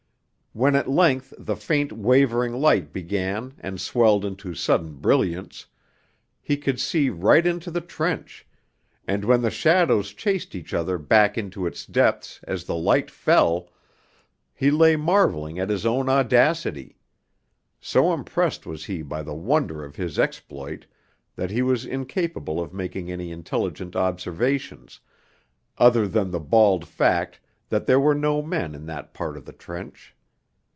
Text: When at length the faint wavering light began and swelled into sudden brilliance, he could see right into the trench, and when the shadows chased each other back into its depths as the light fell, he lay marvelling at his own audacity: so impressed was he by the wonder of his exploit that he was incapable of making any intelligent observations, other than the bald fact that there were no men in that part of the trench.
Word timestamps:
When 0.53 0.75
at 0.75 0.89
length 0.89 1.33
the 1.37 1.55
faint 1.55 1.93
wavering 1.93 2.53
light 2.59 2.91
began 2.91 3.53
and 3.61 3.79
swelled 3.79 4.25
into 4.25 4.53
sudden 4.53 4.95
brilliance, 4.95 5.65
he 6.41 6.57
could 6.57 6.77
see 6.77 7.09
right 7.09 7.47
into 7.47 7.71
the 7.71 7.79
trench, 7.79 8.45
and 9.07 9.23
when 9.23 9.43
the 9.43 9.49
shadows 9.49 10.11
chased 10.13 10.53
each 10.53 10.73
other 10.73 10.97
back 10.97 11.37
into 11.37 11.65
its 11.65 11.85
depths 11.85 12.41
as 12.43 12.65
the 12.65 12.75
light 12.75 13.09
fell, 13.09 13.69
he 14.53 14.69
lay 14.69 14.97
marvelling 14.97 15.57
at 15.57 15.69
his 15.69 15.85
own 15.85 16.09
audacity: 16.09 16.97
so 17.79 18.11
impressed 18.13 18.65
was 18.65 18.83
he 18.83 19.01
by 19.01 19.23
the 19.23 19.33
wonder 19.33 19.85
of 19.85 19.95
his 19.95 20.19
exploit 20.19 20.85
that 21.33 21.51
he 21.51 21.61
was 21.61 21.85
incapable 21.85 22.59
of 22.59 22.73
making 22.73 23.09
any 23.09 23.31
intelligent 23.31 23.95
observations, 23.95 24.99
other 25.77 26.09
than 26.09 26.31
the 26.31 26.41
bald 26.41 26.85
fact 26.85 27.39
that 27.69 27.85
there 27.85 28.01
were 28.01 28.13
no 28.13 28.41
men 28.41 28.75
in 28.75 28.85
that 28.85 29.13
part 29.13 29.37
of 29.37 29.45
the 29.45 29.53
trench. 29.53 30.13